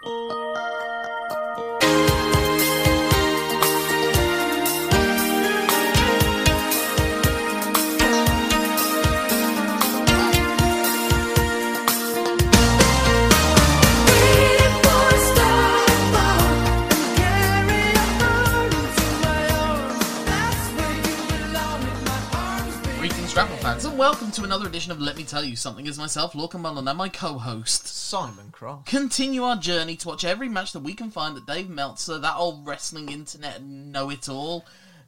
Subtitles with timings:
[0.00, 0.37] Greetings,
[23.98, 26.86] and welcome to another edition of Let Me Tell You Something as myself, Lorcan Mullen,
[26.86, 28.84] and my co-host Simon Cross.
[28.86, 32.36] continue our journey to watch every match that we can find that Dave Meltzer, that
[32.36, 34.64] old wrestling internet know-it-all,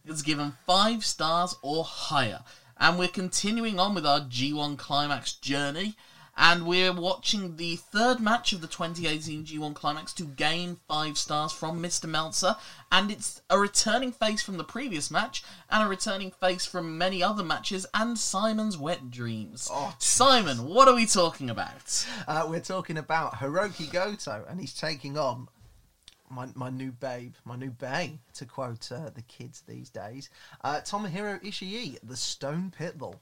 [0.08, 2.40] has given five stars or higher.
[2.78, 5.94] And we're continuing on with our G1 Climax journey,
[6.42, 11.52] and we're watching the third match of the 2018 G1 Climax to gain five stars
[11.52, 12.08] from Mr.
[12.08, 12.56] Meltzer,
[12.90, 17.22] and it's a returning face from the previous match, and a returning face from many
[17.22, 19.68] other matches, and Simon's wet dreams.
[19.70, 22.06] Oh, Simon, what are we talking about?
[22.26, 25.46] Uh, we're talking about Hirooki Goto, and he's taking on
[26.30, 30.30] my, my new babe, my new bae, to quote uh, the kids these days,
[30.64, 33.16] uh, Tomohiro Ishii, the Stone Pitbull.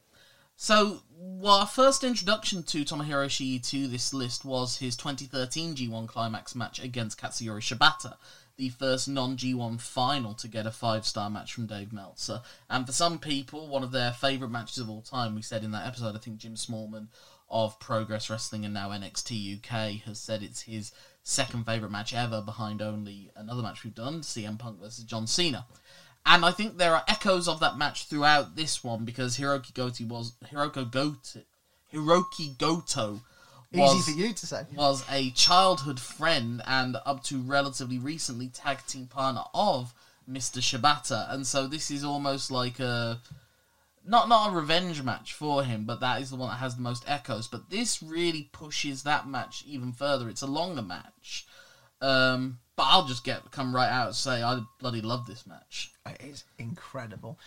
[0.61, 6.09] So, well, our first introduction to Tomohiro Ishii to this list was his 2013 G1
[6.09, 8.17] Climax match against Katsuyori Shibata,
[8.57, 12.43] the first non-G1 final to get a five-star match from Dave Meltzer.
[12.69, 15.71] And for some people, one of their favourite matches of all time, we said in
[15.71, 17.07] that episode, I think Jim Smallman
[17.49, 20.91] of Progress Wrestling and now NXT UK has said it's his
[21.23, 25.67] second favourite match ever behind only another match we've done, CM Punk versus John Cena.
[26.27, 30.05] And I think there are echoes of that match throughout this one because Hirooki Goto
[30.05, 31.41] was Hiroko Goto
[31.93, 33.21] Hirooki Goto
[33.73, 34.65] was, Easy for you to say.
[34.75, 39.93] was a childhood friend and up to relatively recently tag team partner of
[40.31, 40.61] Mr.
[40.61, 41.33] Shibata.
[41.33, 43.21] And so this is almost like a
[44.07, 46.83] not not a revenge match for him, but that is the one that has the
[46.83, 47.47] most echoes.
[47.47, 50.31] But this really pushes that match even further.
[50.31, 51.47] It's a longer match.
[52.01, 55.93] Um, but I'll just get come right out and say I bloody love this match.
[56.07, 57.39] It is incredible.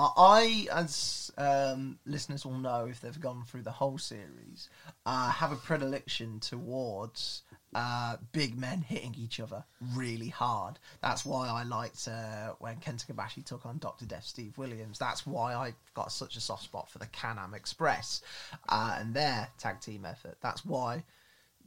[0.00, 4.68] I, as um, listeners will know if they've gone through the whole series,
[5.04, 7.42] uh, have a predilection towards
[7.74, 10.78] uh, big men hitting each other really hard.
[11.02, 14.06] That's why I liked uh, when Kenta Kobashi took on Dr.
[14.06, 14.98] Death Steve Williams.
[14.98, 18.22] That's why I got such a soft spot for the Can-Am Express
[18.68, 20.36] uh, and their tag team effort.
[20.40, 21.02] That's why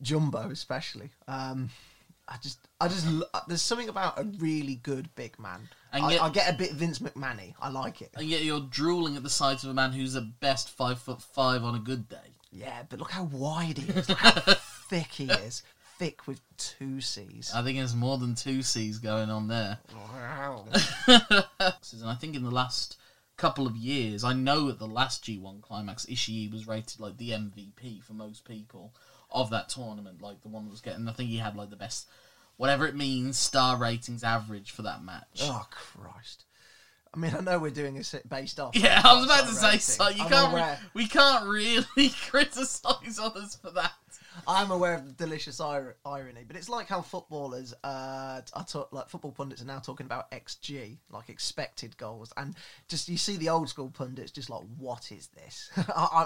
[0.01, 1.09] Jumbo, especially.
[1.27, 1.69] Um,
[2.31, 5.67] I just, I just, uh, there's something about a really good big man.
[5.91, 7.53] And I, yet- I get a bit Vince McMahon.
[7.59, 8.11] I like it.
[8.15, 11.21] And yet you're drooling at the sight of a man who's at best five foot
[11.21, 12.17] five on a good day.
[12.53, 14.07] Yeah, but look how wide he is.
[14.07, 14.31] Look how
[14.89, 15.63] thick he is.
[15.99, 17.51] Thick with two C's.
[17.53, 19.77] I think there's more than two C's going on there.
[19.93, 20.65] Wow.
[21.07, 21.43] and
[22.05, 22.97] I think in the last
[23.37, 27.31] couple of years, I know at the last G1 Climax, Ishii was rated like the
[27.31, 28.93] MVP for most people
[29.31, 30.21] of that tournament.
[30.21, 32.07] Like the one that was getting, I think he had like the best,
[32.57, 35.39] whatever it means, star ratings average for that match.
[35.41, 36.45] oh Christ.
[37.13, 38.73] I mean, I know we're doing a sit based off.
[38.75, 43.19] Yeah, I was about to say, so you I'm can't, Aware, we can't really criticize
[43.21, 43.91] others for that.
[44.47, 48.93] I'm aware of the delicious ir- irony, but it's like how footballers, uh, I talk
[48.93, 52.55] like football pundits are now talking about XG, like expected goals, and
[52.87, 55.69] just you see the old school pundits just like, what is this?
[55.77, 55.81] I,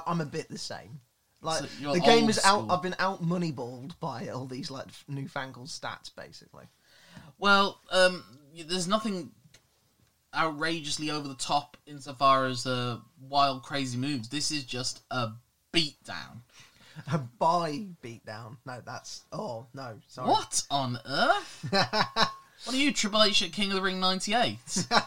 [0.06, 1.00] I, I'm a bit the same.
[1.46, 2.60] Like So the game is out.
[2.60, 2.72] school.
[2.72, 6.66] I've been out moneyballed by all these like newfangled stats, basically.
[7.38, 8.24] Well, um,
[8.68, 9.32] there's nothing
[10.36, 14.30] outrageously over the top insofar as uh, wild, crazy moves.
[14.30, 15.30] This is just a
[15.74, 16.42] beatdown.
[17.12, 18.56] A buy beatdown.
[18.66, 20.30] No, that's oh no, sorry.
[20.30, 21.68] What on earth?
[21.70, 24.58] what are you, Triple H at King of the Ring '98?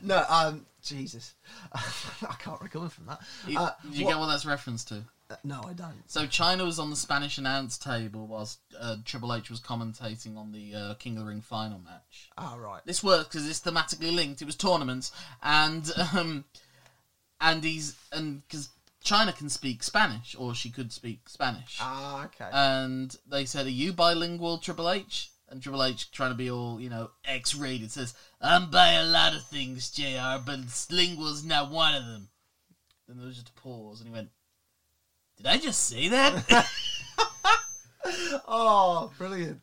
[0.00, 1.34] No, um, Jesus,
[1.72, 3.20] I can't recover from that.
[3.46, 5.04] You- Uh, you what- get what that's reference to?
[5.30, 6.02] uh, No, I don't.
[6.10, 10.52] So Chyna was on the Spanish announce table whilst uh, Triple H was commentating on
[10.52, 12.30] the uh, King of the Ring final match.
[12.36, 12.84] Ah, right.
[12.84, 14.42] This works because it's thematically linked.
[14.42, 15.12] It was tournaments,
[15.42, 16.44] and um,
[17.40, 18.68] and he's and because
[19.04, 22.48] Chyna can speak Spanish, or she could speak Spanish, Ah, okay.
[22.52, 26.80] and they said, "Are you bilingual, Triple H?" And Triple H, trying to be all
[26.80, 30.60] you know X-rated, says, "I'm by a lot of things, JR, but
[30.90, 32.30] lingual's not one of them."
[33.06, 34.30] Then there was just a pause, and he went,
[35.36, 36.66] "Did I just say that?"
[38.48, 39.60] oh, brilliant.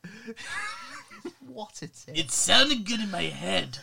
[1.47, 2.15] what a tip.
[2.15, 3.79] it sounded good in my head.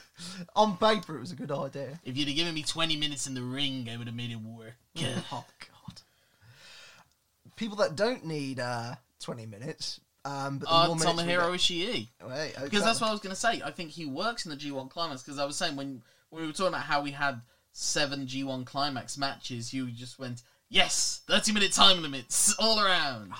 [0.55, 1.99] On paper, it was a good idea.
[2.05, 4.41] If you'd have given me 20 minutes in the ring, I would have made it
[4.41, 4.76] work.
[5.32, 6.03] Oh, God.
[7.56, 12.08] People that don't need uh, 20 minutes, um, but the Uh, Tomohiro Ishii.
[12.26, 12.64] Wait, okay.
[12.64, 13.62] Because that's what I was going to say.
[13.64, 15.23] I think he works in the G1 Climax.
[15.23, 17.40] Because I was saying, when, when we were talking about how we had
[17.73, 23.32] seven G1 Climax matches, you just went, yes, 30 minute time limits all around.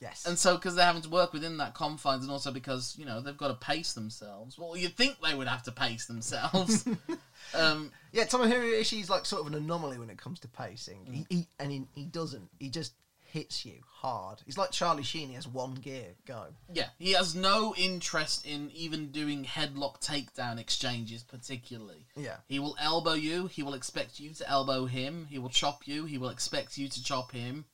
[0.00, 0.26] Yes.
[0.26, 3.20] And so, because they're having to work within that confines, and also because you know
[3.20, 4.58] they've got to pace themselves.
[4.58, 6.84] Well, you'd think they would have to pace themselves.
[7.54, 11.06] um, yeah, Tomohiro Ishii's like sort of an anomaly when it comes to pacing.
[11.08, 12.48] He, he and he, he doesn't.
[12.58, 12.94] He just
[13.32, 14.42] hits you hard.
[14.44, 15.28] He's like Charlie Sheen.
[15.28, 16.08] He has one gear.
[16.26, 16.48] Go.
[16.72, 22.06] yeah, he has no interest in even doing headlock takedown exchanges, particularly.
[22.14, 22.36] Yeah.
[22.46, 23.46] He will elbow you.
[23.46, 25.26] He will expect you to elbow him.
[25.30, 26.04] He will chop you.
[26.04, 27.64] He will expect you to chop him.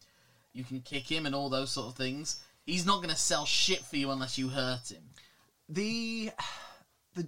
[0.52, 2.40] You can kick him and all those sort of things.
[2.64, 5.02] He's not going to sell shit for you unless you hurt him.
[5.68, 6.30] The
[7.14, 7.26] the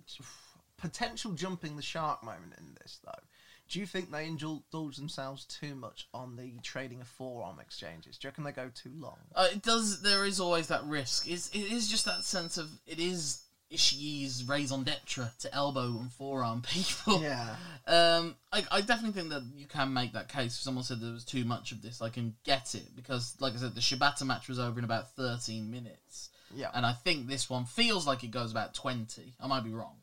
[0.79, 3.23] potential jumping the shark moment in this though.
[3.71, 8.19] Do you think they indulge themselves too much on the trading of forearm exchanges?
[8.19, 9.17] Do you reckon they go too long?
[9.35, 10.03] Uh, it does.
[10.03, 11.31] There is always that risk.
[11.31, 16.13] It's, it is just that sense of it is Ishii's raison d'etre to elbow and
[16.13, 17.23] forearm people.
[17.23, 17.55] Yeah.
[17.87, 20.57] Um, I, I definitely think that you can make that case.
[20.57, 23.55] If someone said there was too much of this, I can get it because, like
[23.55, 26.71] I said, the Shibata match was over in about thirteen minutes, Yeah.
[26.75, 29.35] and I think this one feels like it goes about twenty.
[29.41, 29.95] I might be wrong.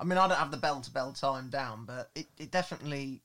[0.00, 3.22] I mean, I don't have the bell to bell time down, but it, it definitely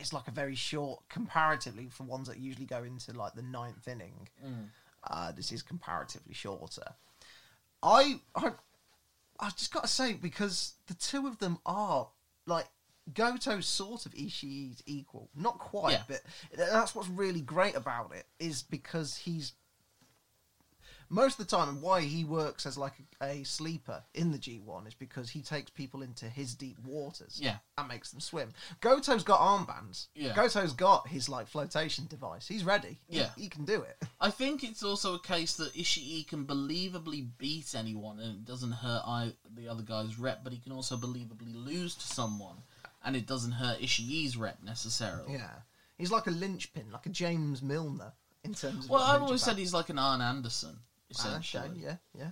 [0.00, 3.86] is like a very short, comparatively, for ones that usually go into like the ninth
[3.88, 4.28] inning.
[5.04, 6.94] Uh, this is comparatively shorter.
[7.82, 8.50] I, I,
[9.38, 12.08] I just got to say because the two of them are
[12.46, 12.66] like
[13.14, 16.02] Goto's sort of Ishii's equal, not quite, Yeah.
[16.08, 16.20] but
[16.56, 19.52] that's what's really great about it is because he's
[21.10, 24.38] most of the time, and why he works as like a, a sleeper in the
[24.38, 27.38] G1 is because he takes people into his deep waters.
[27.42, 27.56] Yeah.
[27.76, 28.52] And makes them swim.
[28.80, 30.06] Goto's got armbands.
[30.14, 30.32] Yeah.
[30.34, 32.46] Goto's got his like flotation device.
[32.46, 33.00] He's ready.
[33.08, 33.30] Yeah.
[33.36, 33.96] He, can do it.
[34.20, 38.72] I think it's also a case that Ishii can believably beat anyone and it doesn't
[38.72, 42.56] hurt I, the other guy's rep, but he can also believably lose to someone
[43.04, 45.32] and it doesn't hurt Ishii's rep necessarily.
[45.32, 45.50] Yeah.
[45.98, 48.12] He's like a linchpin, like a James Milner
[48.44, 48.90] in terms of.
[48.90, 50.78] Well, I've always said he's like an Arn Anderson,
[51.10, 51.80] essentially.
[51.82, 52.30] Yeah, yeah.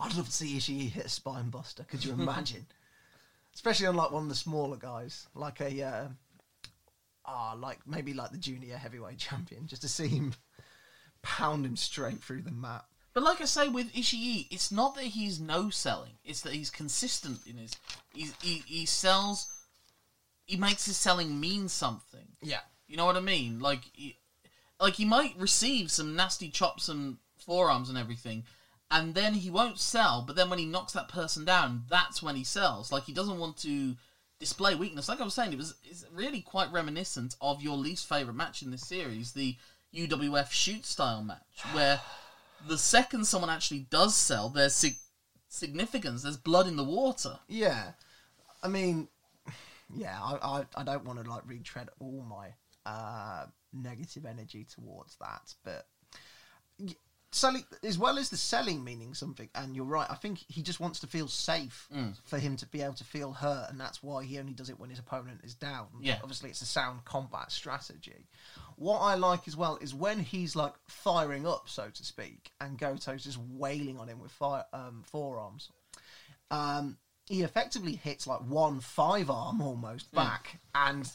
[0.00, 1.84] I'd love to see Ishii hit a spine buster.
[1.84, 2.66] Could you imagine?
[3.54, 6.08] Especially on like one of the smaller guys, like a, uh,
[7.26, 10.34] ah, like maybe like the junior heavyweight champion, just to see him
[11.22, 12.84] pound him straight through the mat.
[13.14, 16.70] But like I say with Ishii, it's not that he's no selling; it's that he's
[16.70, 17.76] consistent in his.
[18.14, 19.48] He's, he he sells.
[20.46, 22.26] He makes his selling mean something.
[22.42, 23.60] Yeah, You know what I mean?
[23.60, 24.18] Like, he,
[24.80, 28.44] like he might receive some nasty chops and forearms and everything,
[28.90, 30.22] and then he won't sell.
[30.26, 32.92] But then when he knocks that person down, that's when he sells.
[32.92, 33.94] Like he doesn't want to
[34.38, 35.08] display weakness.
[35.08, 38.62] Like I was saying, it was it's really quite reminiscent of your least favorite match
[38.62, 39.56] in this series, the
[39.94, 42.00] UWF shoot style match, where
[42.66, 44.96] the second someone actually does sell, there's sig-
[45.48, 46.22] significance.
[46.22, 47.38] There's blood in the water.
[47.48, 47.92] yeah.
[48.64, 49.08] I mean,
[49.92, 52.50] yeah, I, I, I don't want to like retread all my
[52.86, 55.86] uh, negative energy towards that, but
[57.34, 59.48] selling as well as the selling meaning something.
[59.54, 60.06] And you're right.
[60.10, 62.16] I think he just wants to feel safe Mm.
[62.24, 64.78] for him to be able to feel hurt, and that's why he only does it
[64.78, 65.86] when his opponent is down.
[66.00, 66.18] Yeah.
[66.22, 68.26] obviously it's a sound combat strategy.
[68.76, 72.78] What I like as well is when he's like firing up, so to speak, and
[72.78, 75.70] Goto's just wailing on him with fire, um, forearms.
[76.50, 81.10] Um, he effectively hits like one five arm almost back, and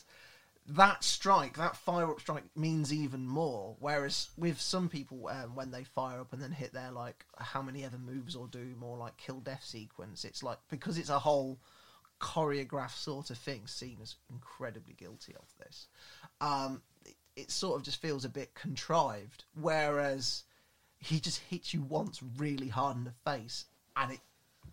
[0.69, 3.75] that strike, that fire up strike, means even more.
[3.79, 7.61] Whereas with some people, um, when they fire up and then hit their like how
[7.61, 11.19] many other moves or do more like kill death sequence, it's like because it's a
[11.19, 11.59] whole
[12.19, 15.87] choreographed sort of thing, seen as incredibly guilty of this.
[16.41, 19.45] Um, it, it sort of just feels a bit contrived.
[19.59, 20.43] Whereas
[20.99, 23.65] he just hits you once really hard in the face,
[23.95, 24.19] and it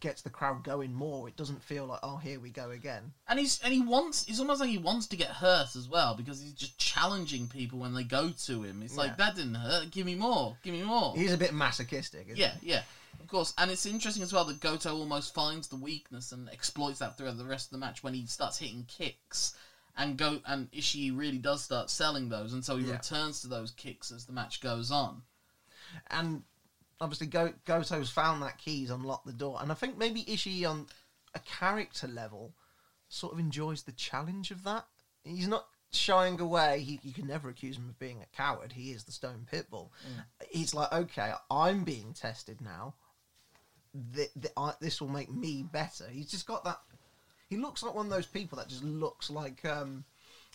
[0.04, 1.26] gets the crowd going more.
[1.28, 3.12] It doesn't feel like oh here we go again.
[3.26, 4.26] And he's and he wants.
[4.28, 7.78] It's almost like he wants to get hurt as well because he's just challenging people
[7.78, 8.82] when they go to him.
[8.82, 9.00] It's Yeah.
[9.00, 9.90] like that didn't hurt.
[9.90, 10.56] Give me more.
[10.62, 11.16] Give me more.
[11.16, 12.26] He's a bit masochistic.
[12.28, 12.82] Isn't Yeah, yeah,
[13.18, 13.54] of course.
[13.58, 17.38] And it's interesting as well that Goto almost finds the weakness and exploits that throughout
[17.38, 19.54] the rest of the match when he starts hitting kicks.
[19.96, 22.94] And go and Ishii really does start selling those, and so he Yeah.
[22.96, 25.23] returns to those kicks as the match goes on.
[26.11, 26.42] and
[27.04, 30.87] obviously Go- Goto's found that keys unlocked the door, and I think maybe Ishii on
[31.34, 32.52] a character level
[33.08, 34.87] sort of enjoys the challenge of that.
[35.25, 36.80] He's not shying away.
[36.80, 38.73] He, you can never accuse him of being a coward.
[38.73, 39.90] He is the Stone Pitbull.
[40.50, 42.94] He's like, okay, I'm being tested now.
[44.14, 46.06] Th- th- I, this will make me better.
[46.11, 46.80] He's just got that.
[47.49, 50.04] He looks like one of those people that just looks like, um,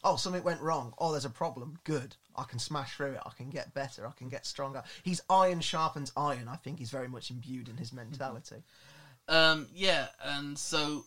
[0.03, 0.93] oh, something went wrong.
[0.97, 1.79] Oh, there's a problem.
[1.83, 2.15] Good.
[2.35, 3.21] I can smash through it.
[3.25, 4.07] I can get better.
[4.07, 4.83] I can get stronger.
[5.03, 6.47] He's iron sharpens iron.
[6.47, 8.63] I think he's very much imbued in his mentality.
[9.27, 11.05] Um, yeah, and so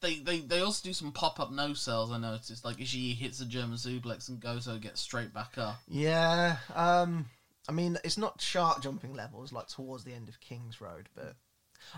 [0.00, 2.12] they they, they also do some pop up no cells.
[2.12, 5.78] I noticed, like Ishii hits a German suplex and Goto gets straight back up.
[5.88, 6.56] Yeah.
[6.74, 7.26] Um,
[7.68, 11.34] I mean, it's not shark jumping levels like towards the end of King's Road, but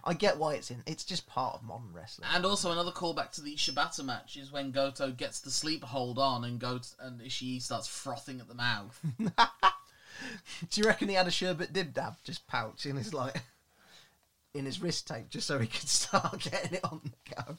[0.05, 0.83] I get why it's in.
[0.87, 2.29] It's just part of modern wrestling.
[2.35, 6.19] And also another callback to the Shibata match is when Goto gets the sleep hold
[6.19, 9.01] on and Goto and Ishii starts frothing at the mouth.
[10.71, 13.41] Do you reckon he had a sherbet Dip Dab just pouch in his like
[14.55, 17.59] in his wrist tape just so he could start getting it on the go?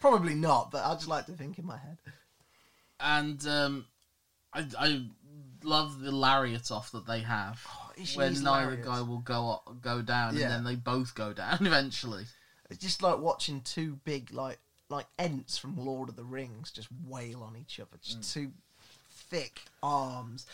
[0.00, 1.98] Probably not, but I just like to think in my head.
[3.00, 3.86] and um,
[4.52, 5.02] I, I
[5.62, 7.64] love the lariat off that they have.
[8.14, 8.84] When neither lariat.
[8.84, 10.44] guy will go up, go down, Yeah.
[10.44, 12.24] and then they both go down eventually.
[12.70, 14.58] It's just like watching two big like
[14.90, 17.96] like ents from Lord of the Rings just wail on each other.
[18.02, 18.52] Just two
[19.10, 20.46] thick arms.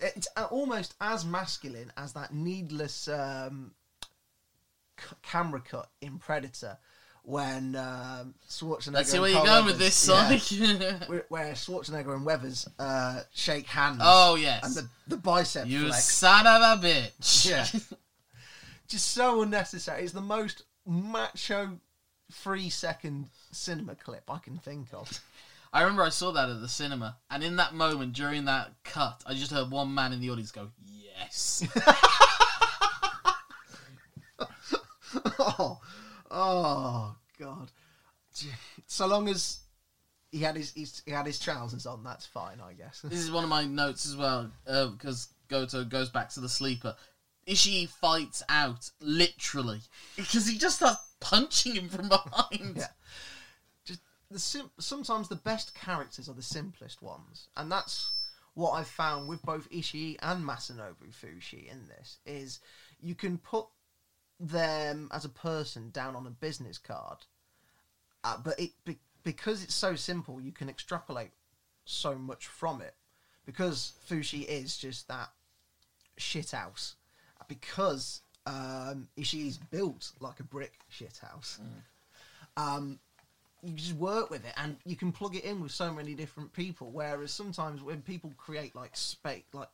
[0.00, 3.72] It's a- almost as masculine as that needless um,
[4.98, 6.78] c- camera cut in Predator
[7.24, 8.92] when um, Schwarzenegger.
[8.92, 11.08] Let's see where you're going with this, yeah, Sonic.
[11.08, 14.00] where, where Schwarzenegger and Weathers uh, shake hands.
[14.02, 16.04] oh yes, and the the bicep you flex.
[16.04, 17.48] son of a bitch.
[17.48, 17.66] Yeah.
[18.88, 20.02] just so unnecessary.
[20.04, 21.78] It's the most macho
[22.30, 25.20] three second cinema clip I can think of.
[25.72, 29.22] I remember I saw that at the cinema, and in that moment during that cut,
[29.26, 31.66] I just heard one man in the audience go, "Yes."
[35.38, 35.80] oh,
[36.34, 37.70] oh God!
[38.86, 39.60] So long as
[40.32, 43.00] he had his, his he had his trousers on, that's fine, I guess.
[43.02, 46.48] this is one of my notes as well, uh, because Goto goes back to the
[46.48, 46.96] sleeper.
[47.46, 49.80] Ishii fights out literally
[50.16, 52.76] because he just starts punching him from behind.
[52.76, 52.86] Yeah.
[53.84, 54.00] Just
[54.30, 58.10] the sim- sometimes the best characters are the simplest ones, and that's
[58.54, 62.60] what I've found with both Ishii and Masanobu Fuchi in this is
[63.00, 63.66] you can put
[64.40, 67.18] them as a person down on a business card,
[68.24, 71.30] uh, but it be- because it's so simple, you can extrapolate
[71.84, 72.94] so much from it.
[73.46, 75.30] Because Fuchi is just that
[76.16, 76.96] shit house,
[77.46, 81.60] because um, Ishii's built like a brick shit house.
[82.56, 82.98] Um,
[83.62, 86.52] you just work with it and you can plug it in with so many different
[86.52, 86.90] people.
[86.90, 89.68] Whereas sometimes when people create like spake like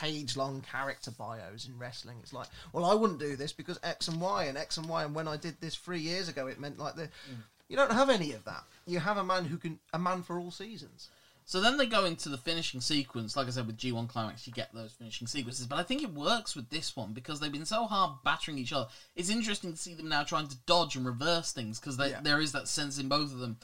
[0.00, 4.08] page long character bios in wrestling, it's like, well, I wouldn't do this because X
[4.08, 6.60] and Y and X and Y, and when I did this three years ago, it
[6.60, 7.04] meant like the.
[7.04, 7.42] Mm.
[7.68, 8.64] You don't have any of that.
[8.86, 11.08] You have a man who can a man for all seasons.
[11.44, 13.36] So then they go into the finishing sequence.
[13.36, 15.66] Like I said, with G1 Climax, you get those finishing sequences.
[15.66, 18.72] But I think it works with this one because they've been so hard battering each
[18.72, 18.86] other.
[19.16, 22.20] It's interesting to see them now trying to dodge and reverse things because Yeah.
[22.22, 23.56] there is that sense in both of them.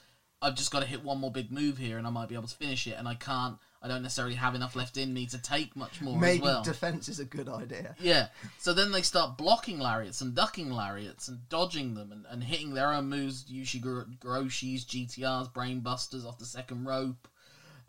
[0.43, 2.49] I've just got to hit one more big move here and I might be able
[2.49, 2.97] to finish it.
[2.99, 3.59] And I can't.
[3.81, 6.63] I don't necessarily have enough left in me to take much more Maybe as well.
[6.65, 7.95] defense is a good idea.
[8.01, 8.27] Yeah.
[8.59, 12.75] So then they start blocking lariats and ducking lariats and dodging them and, and hitting
[12.75, 13.45] their own moves.
[13.45, 13.81] Yushi
[14.19, 17.29] Groshi's, GTRs, brainbusters off the second rope.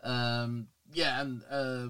[0.02, 1.88] Um, yeah, and uh,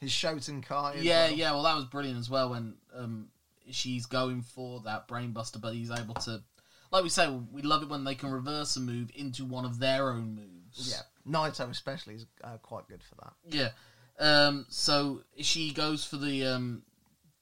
[0.00, 0.96] His Shoten Kai.
[1.00, 1.36] yeah, well.
[1.36, 1.52] yeah.
[1.52, 3.28] Well, that was brilliant as well when um,
[3.70, 6.42] she's going for that brainbuster, but he's able to,
[6.90, 9.78] like we say, we love it when they can reverse a move into one of
[9.78, 10.90] their own moves.
[10.90, 13.32] Yeah, Naito especially is uh, quite good for that.
[13.48, 13.70] Yeah.
[14.18, 16.82] Um, so she goes for the um,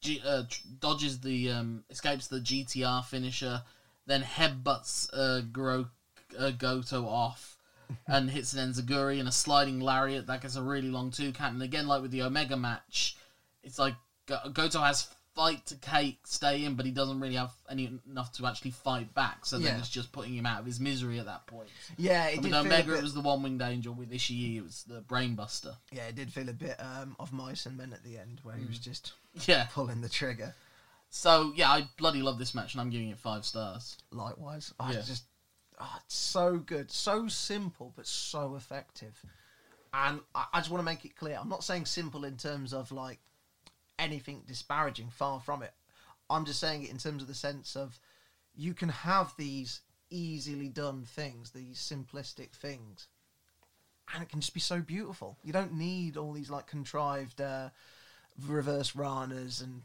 [0.00, 0.44] G, uh,
[0.80, 3.62] dodges the um, escapes the GTR finisher,
[4.06, 5.88] then headbutts uh, Goro,
[6.38, 7.56] uh, Goto off,
[8.06, 11.54] and hits an Enzuigiri and a sliding lariat that gets a really long two count.
[11.54, 13.16] And again, like with the Omega match,
[13.62, 13.94] it's like
[14.26, 18.32] Go- Goto has fight to Kate stay in, but he doesn't really have any enough
[18.34, 19.44] to actually fight back.
[19.46, 19.78] So then Yeah.
[19.80, 21.68] it's just putting him out of his misery at that point.
[21.96, 23.94] Yeah, it And did with feel Omega, a bit, it was the one winged angel.
[23.94, 25.76] With Ishii, it was the brainbuster.
[25.90, 28.54] yeah, it did feel a bit um, of mice and men at the end where
[28.56, 28.68] he Mm.
[28.68, 29.12] was just
[29.46, 29.66] Yeah.
[29.72, 30.54] pulling the trigger.
[31.10, 33.98] So yeah, I bloody love this match, and I'm giving it five stars.
[34.10, 35.02] Likewise, I Yeah.
[35.02, 35.24] just
[35.80, 39.20] oh, it's so good, so simple but so effective.
[39.92, 42.72] And I, I just want to make it clear: I'm not saying simple in terms
[42.72, 43.20] of like
[43.98, 45.10] anything disparaging.
[45.10, 45.72] Far from it.
[46.30, 47.98] I'm just saying it in terms of the sense of
[48.56, 53.08] you can have these easily done things, these simplistic things,
[54.12, 55.36] and it can just be so beautiful.
[55.42, 57.70] You don't need all these like contrived uh,
[58.46, 59.82] reverse ranas and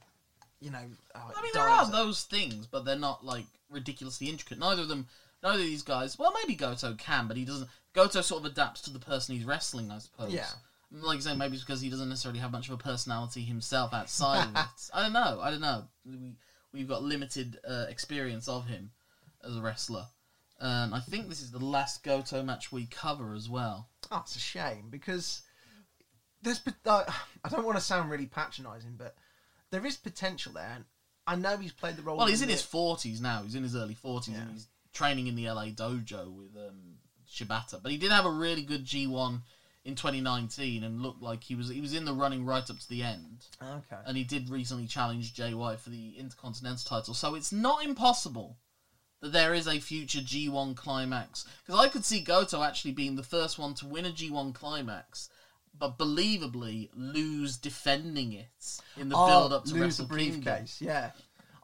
[0.59, 0.85] you know.
[1.15, 4.59] uh, I mean, there are those things, but they're not like ridiculously intricate.
[4.59, 5.07] Neither of them,
[5.43, 6.17] neither of these guys.
[6.17, 7.69] Well, maybe Goto can, but he doesn't.
[7.93, 10.33] Goto sort of adapts to the person he's wrestling, I suppose.
[10.33, 10.47] Yeah.
[10.91, 13.93] Like you say, maybe it's because he doesn't necessarily have much of a personality himself
[13.93, 14.65] outside of it.
[14.93, 15.39] I don't know.
[15.41, 15.83] I don't know.
[16.05, 16.33] We
[16.73, 18.91] we've got limited uh, experience of him
[19.43, 20.05] as a wrestler.
[20.59, 23.87] Um, I think this is the last Goto match we cover as well.
[24.11, 25.41] Oh, it's a shame because
[26.41, 26.59] there's.
[26.85, 27.03] Uh,
[27.43, 29.15] I don't want to sound really patronising, but
[29.71, 30.85] there is potential there, and
[31.27, 32.17] I know he's played the role.
[32.17, 33.43] Well, he's in his forties now.
[33.43, 34.41] He's in his early forties, Yeah.
[34.41, 36.95] and he's training in the LA dojo with um,
[37.31, 37.81] Shibata.
[37.81, 39.43] But he did have a really good G one
[39.85, 42.89] in 2019 and looked like he was he was in the running right up to
[42.89, 43.45] the end.
[43.61, 44.01] Okay.
[44.05, 48.57] And he did recently challenge JY for the Intercontinental title, so it's not impossible
[49.21, 51.45] that there is a future G1 climax.
[51.65, 55.29] Because I could see Goto actually being the first one to win a G1 climax,
[55.77, 60.17] but believably lose defending it in the oh, build up to Oh, lose the Wrestle
[60.17, 60.41] Kingdom.
[60.41, 60.81] briefcase.
[60.81, 61.11] Yeah.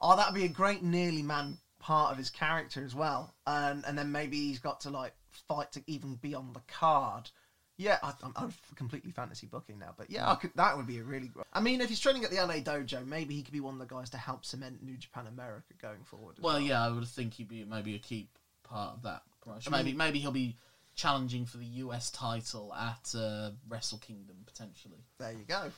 [0.00, 3.34] Oh, that'd be a great nearly man part of his character as well.
[3.46, 5.14] And and then maybe he's got to like
[5.48, 7.30] fight to even be on the card.
[7.78, 10.98] Yeah, I, I'm, I'm completely fantasy booking now, but yeah, I could, that would be
[10.98, 11.30] a really.
[11.52, 13.80] I mean, if he's training at the LA Dojo, maybe he could be one of
[13.80, 16.36] the guys to help cement New Japan America going forward.
[16.38, 18.28] as Well, yeah, I would think he'd be maybe a key
[18.64, 19.22] part of that.
[19.42, 19.72] promotion.
[19.72, 20.56] Maybe maybe he'll be
[20.94, 25.04] challenging for the US title at uh, Wrestle Kingdom potentially.
[25.18, 25.70] There you go.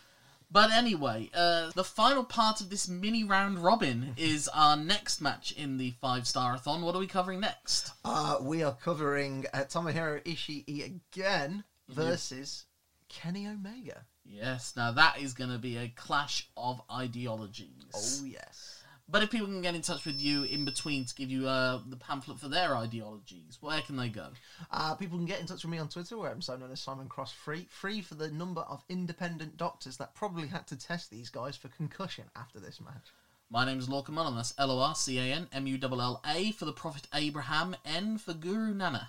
[0.51, 5.53] But anyway, uh, the final part of this mini round robin is our next match
[5.53, 6.83] in the five star a thon.
[6.83, 7.93] What are we covering next?
[8.05, 12.65] Uh, we are covering uh, Tomohiro Ishii again versus
[13.09, 14.05] Kenny Omega.
[14.25, 17.69] Yes, now that is going to be a clash of ideologies.
[17.95, 18.83] Oh yes.
[19.11, 21.81] But if people can get in touch with you in between to give you uh,
[21.89, 24.27] the pamphlet for their ideologies, where can they go?
[24.71, 26.81] Uh, people can get in touch with me on Twitter, where I'm so known as
[26.81, 27.67] Simon Cross Free.
[27.71, 31.69] Free for the number of independent doctors that probably had to test these guys for
[31.69, 33.15] concussion after this match.
[33.49, 34.37] My name is Lorcan Mullen.
[34.37, 37.09] That's L O R C A N M U L L A for the Prophet
[37.15, 39.07] Abraham, N for Guru Nanak.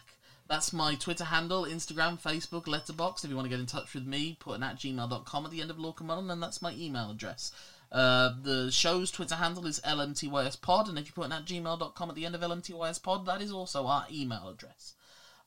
[0.49, 3.23] That's my Twitter handle, Instagram, Facebook, Letterboxd.
[3.23, 5.61] If you want to get in touch with me, put an at gmail.com at the
[5.61, 7.51] end of Lorcan Mullen, and that's my email address.
[7.91, 12.15] Uh, the show's Twitter handle is LMTYSPod, and if you put an at gmail.com at
[12.15, 14.95] the end of LMTYSPod, that is also our email address.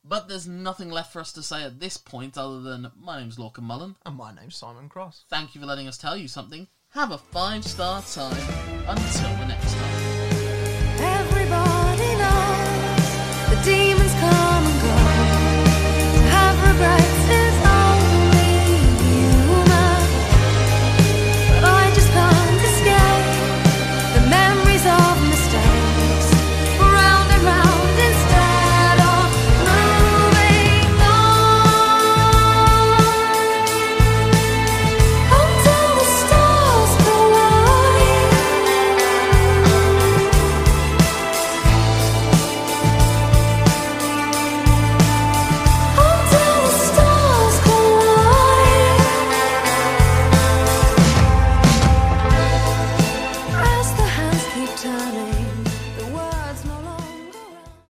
[0.05, 3.37] But there's nothing left for us to say at this point other than my name's
[3.37, 3.97] Lorcan Mullen.
[4.05, 5.25] And my name's Simon Cross.
[5.29, 6.67] Thank you for letting us tell you something.
[6.91, 8.37] Have a five star time.
[8.87, 9.35] Until
[16.77, 17.22] bright